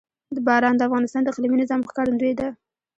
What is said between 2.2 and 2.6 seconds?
ده.